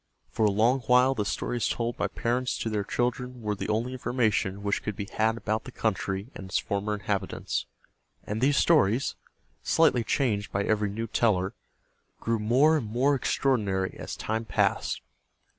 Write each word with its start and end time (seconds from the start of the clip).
For 0.31 0.45
a 0.47 0.51
long 0.51 0.79
while 0.87 1.13
the 1.13 1.25
stories 1.25 1.67
told 1.67 1.95
by 1.95 2.07
parents 2.07 2.57
to 2.57 2.71
their 2.71 2.83
children 2.83 3.39
were 3.43 3.53
the 3.53 3.69
only 3.69 3.91
information 3.91 4.63
which 4.63 4.81
could 4.81 4.95
be 4.95 5.05
had 5.13 5.37
about 5.37 5.65
the 5.65 5.71
country 5.71 6.31
and 6.33 6.45
its 6.49 6.57
former 6.57 6.95
inhabitants; 6.95 7.67
and 8.23 8.41
these 8.41 8.57
stories, 8.57 9.13
slightly 9.61 10.03
changed 10.03 10.51
by 10.51 10.63
every 10.63 10.89
new 10.89 11.05
teller, 11.05 11.53
grew 12.19 12.39
more 12.39 12.77
and 12.77 12.87
more 12.87 13.13
extraordinary 13.13 13.95
as 13.95 14.15
time 14.17 14.43
passed. 14.43 15.01